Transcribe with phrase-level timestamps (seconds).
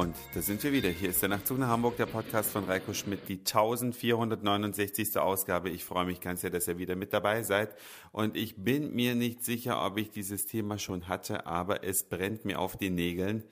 [0.00, 0.88] Und da sind wir wieder.
[0.88, 5.18] Hier ist der Nachtzug nach Hamburg, der Podcast von Reiko Schmidt, die 1469.
[5.18, 5.68] Ausgabe.
[5.68, 7.76] Ich freue mich ganz sehr, dass ihr wieder mit dabei seid.
[8.10, 12.46] Und ich bin mir nicht sicher, ob ich dieses Thema schon hatte, aber es brennt
[12.46, 13.44] mir auf den Nägeln.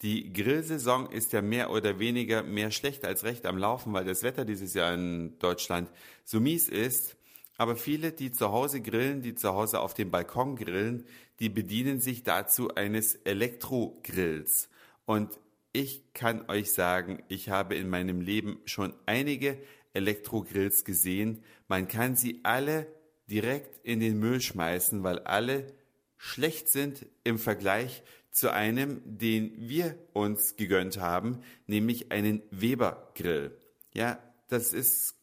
[0.00, 4.22] Die Grillsaison ist ja mehr oder weniger mehr schlecht als recht am Laufen, weil das
[4.22, 5.90] Wetter dieses Jahr in Deutschland
[6.24, 7.14] so mies ist.
[7.58, 11.04] Aber viele, die zu Hause grillen, die zu Hause auf dem Balkon grillen,
[11.40, 14.70] die bedienen sich dazu eines Elektrogrills.
[15.04, 15.38] Und
[15.72, 19.58] ich kann euch sagen, ich habe in meinem Leben schon einige
[19.92, 21.44] Elektrogrills gesehen.
[21.68, 22.86] Man kann sie alle
[23.28, 25.72] direkt in den Müll schmeißen, weil alle
[26.16, 33.56] schlecht sind im Vergleich zu einem, den wir uns gegönnt haben, nämlich einen Weber Grill.
[33.94, 34.18] Ja,
[34.48, 35.16] das ist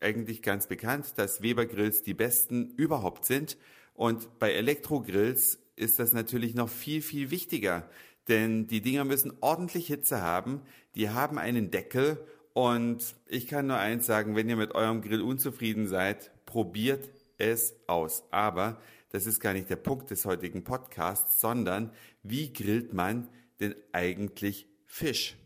[0.00, 3.56] eigentlich ganz bekannt, dass Weber Grills die besten überhaupt sind.
[3.94, 7.88] Und bei Elektrogrills ist das natürlich noch viel, viel wichtiger.
[8.28, 10.62] Denn die Dinger müssen ordentlich Hitze haben.
[10.94, 12.18] Die haben einen Deckel.
[12.52, 17.74] Und ich kann nur eins sagen, wenn ihr mit eurem Grill unzufrieden seid, probiert es
[17.86, 18.24] aus.
[18.30, 23.28] Aber das ist gar nicht der Punkt des heutigen Podcasts, sondern wie grillt man
[23.60, 25.36] denn eigentlich Fisch?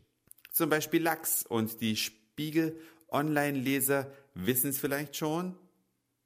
[0.53, 2.79] Zum Beispiel Lachs und die Spiegel
[3.09, 5.57] Online-Leser wissen es vielleicht schon.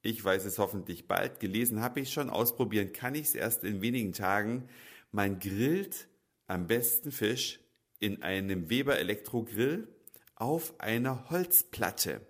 [0.02, 1.40] Ich weiß es hoffentlich bald.
[1.40, 2.28] Gelesen habe ich schon.
[2.28, 4.68] Ausprobieren kann ich es erst in wenigen Tagen.
[5.12, 6.08] Man grillt
[6.46, 7.60] am besten Fisch
[8.00, 9.88] in einem Weber Elektrogrill
[10.34, 12.20] auf einer Holzplatte.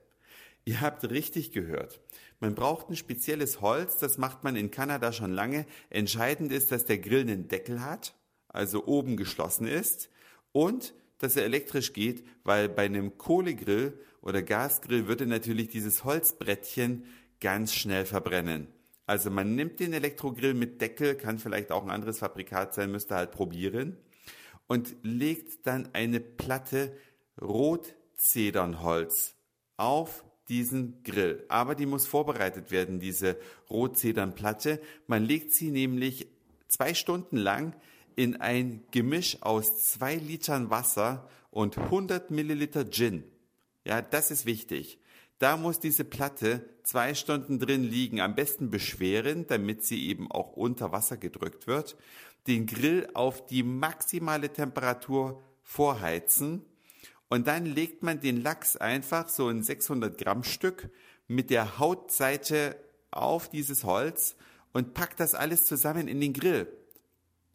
[0.65, 2.01] Ihr habt richtig gehört.
[2.41, 5.67] Man braucht ein spezielles Holz, das macht man in Kanada schon lange.
[5.91, 8.15] Entscheidend ist, dass der Grill einen Deckel hat,
[8.49, 10.11] also oben geschlossen ist
[10.53, 17.05] und dass er elektrisch geht, weil bei einem Kohlegrill oder Gasgrill würde natürlich dieses Holzbrettchen
[17.41, 18.69] ganz schnell verbrennen.
[19.07, 23.15] Also man nimmt den Elektrogrill mit Deckel, kann vielleicht auch ein anderes Fabrikat sein, müsste
[23.15, 23.99] halt probieren
[24.67, 26.97] und legt dann eine Platte
[27.41, 29.35] Rotzedernholz
[29.77, 31.45] auf diesen Grill.
[31.49, 33.37] Aber die muss vorbereitet werden, diese
[33.71, 34.81] Rotzedernplatte.
[35.07, 36.29] Man legt sie nämlich
[36.69, 37.75] zwei Stunden lang
[38.17, 43.25] in ein Gemisch aus zwei Litern Wasser und 100 Milliliter Gin.
[43.85, 44.99] Ja, das ist wichtig.
[45.39, 50.53] Da muss diese Platte zwei Stunden drin liegen, am besten beschweren, damit sie eben auch
[50.53, 51.97] unter Wasser gedrückt wird.
[52.47, 56.65] Den Grill auf die maximale Temperatur vorheizen
[57.29, 60.91] und dann legt man den Lachs einfach so ein 600 Gramm Stück
[61.27, 62.77] mit der Hautseite
[63.11, 64.37] auf dieses Holz
[64.73, 66.69] und packt das alles zusammen in den Grill.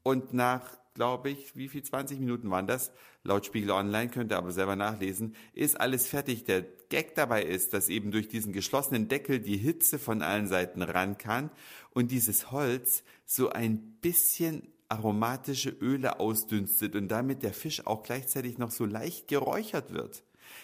[0.04, 2.92] Und nach glaube ich, wie viel 20 Minuten waren das?
[3.24, 6.44] Laut Spiegel Online könnt ihr aber selber nachlesen, ist alles fertig.
[6.46, 10.82] Der Gag dabei ist, dass eben durch diesen geschlossenen Deckel die Hitze von allen Seiten
[10.82, 11.52] ran kann
[11.92, 18.58] und dieses Holz so ein bisschen aromatische Öle ausdünstet und damit der Fisch auch gleichzeitig
[18.58, 20.24] noch so leicht geräuchert wird.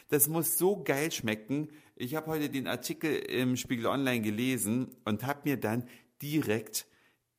[0.10, 1.70] Das muss so geil schmecken.
[1.96, 5.88] Ich habe heute den Artikel im Spiegel Online gelesen und habe mir dann
[6.22, 6.88] direkt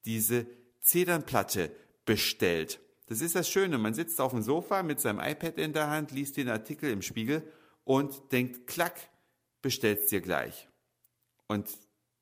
[0.05, 0.47] diese
[0.81, 1.73] Zedernplatte
[2.07, 2.81] bestellt.
[3.09, 3.77] Das ist das Schöne.
[3.79, 7.03] Man sitzt auf dem Sofa mit seinem iPad in der Hand, liest den Artikel im
[7.03, 7.43] Spiegel
[7.85, 8.99] und denkt, klack,
[9.61, 10.69] bestellt's dir gleich.
[11.47, 11.69] Und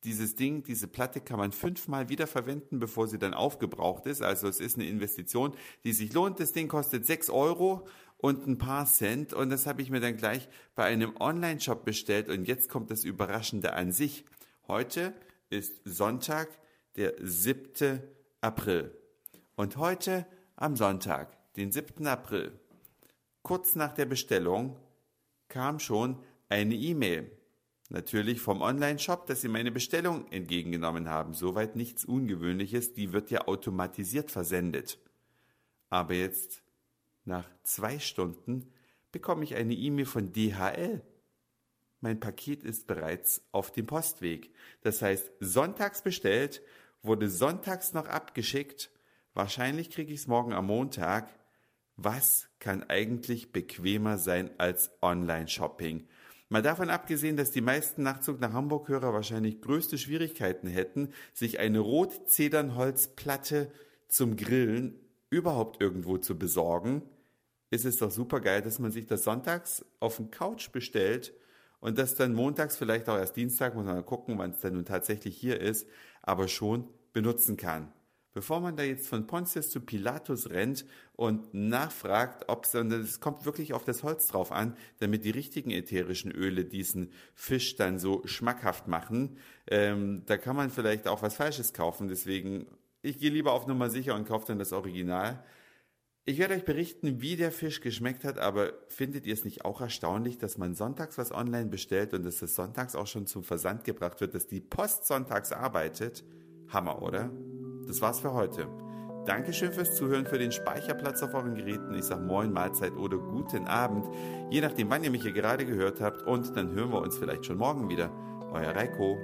[0.05, 4.21] dieses Ding, diese Platte kann man fünfmal wiederverwenden, bevor sie dann aufgebraucht ist.
[4.21, 6.41] Also es ist eine Investition, die sich lohnt.
[6.41, 7.87] Das Ding kostet sechs Euro
[8.19, 9.33] und ein paar Cent.
[9.33, 12.29] Und das habe ich mir dann gleich bei einem Online-Shop bestellt.
[12.29, 14.27] Und jetzt kommt das Überraschende an sich.
[14.69, 15.15] Heute
[15.49, 16.49] ist Sonntag,
[16.97, 18.03] der 7.
[18.43, 18.95] April.
[19.57, 20.27] Und heute
[20.57, 22.09] am Sonntag, den 7.
[22.09, 22.59] April,
[23.43, 24.77] kurz nach der Bestellung,
[25.47, 27.31] kam schon eine E-Mail.
[27.89, 31.35] Natürlich vom Online-Shop, dass Sie meine Bestellung entgegengenommen haben.
[31.35, 34.99] Soweit nichts Ungewöhnliches, die wird ja automatisiert versendet.
[35.89, 36.63] Aber jetzt,
[37.25, 38.73] nach zwei Stunden,
[39.13, 41.01] bekomme ich eine E-Mail von DHL.
[42.01, 44.53] Mein Paket ist bereits auf dem Postweg.
[44.81, 46.61] Das heißt, sonntags bestellt,
[47.03, 48.91] wurde sonntags noch abgeschickt
[49.35, 51.29] Wahrscheinlich kriege ich es morgen am Montag.
[51.97, 56.07] Was kann eigentlich bequemer sein als Online-Shopping?
[56.49, 61.81] Mal davon abgesehen, dass die meisten Nachtzug nach Hamburg-Hörer wahrscheinlich größte Schwierigkeiten hätten, sich eine
[61.81, 63.73] Rotzedernholzplatte
[64.07, 65.01] zum Grillen
[65.31, 67.03] überhaupt irgendwo zu besorgen,
[67.71, 71.35] ist es doch super geil, dass man sich das sonntags auf den Couch bestellt
[71.81, 74.75] und das dann montags, vielleicht auch erst Dienstag, muss man mal gucken, wann es dann
[74.75, 75.89] nun tatsächlich hier ist,
[76.23, 77.93] aber schon benutzen kann
[78.35, 80.85] bevor man da jetzt von Pontius zu Pilatus rennt
[81.15, 85.71] und nachfragt, ob es, es kommt wirklich auf das Holz drauf an, damit die richtigen
[85.71, 89.39] ätherischen Öle diesen Fisch dann so schmackhaft machen.
[89.69, 92.67] Ähm, da kann man vielleicht auch was Falsches kaufen, deswegen,
[93.03, 95.45] ich gehe lieber auf Nummer sicher und kaufe dann das Original.
[96.27, 99.83] Ich werde euch berichten, wie der Fisch geschmeckt hat, aber findet ihr es nicht auch
[99.83, 103.85] erstaunlich, dass man sonntags was online bestellt und dass es sonntags auch schon zum Versand
[103.85, 106.25] gebracht wird, dass die Post sonntags arbeitet?
[106.69, 107.31] Hammer, oder?
[107.87, 108.67] Das war's für heute.
[109.27, 111.95] Dankeschön fürs Zuhören, für den Speicherplatz auf euren Geräten.
[111.95, 114.07] Ich sage Moin, Mahlzeit oder guten Abend,
[114.51, 116.23] je nachdem, wann ihr mich hier gerade gehört habt.
[116.27, 118.11] Und dann hören wir uns vielleicht schon morgen wieder.
[118.53, 119.19] Euer Reiko.